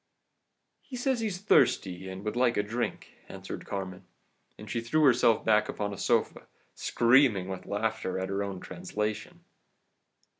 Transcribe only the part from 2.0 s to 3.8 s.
and would like a drink,' answered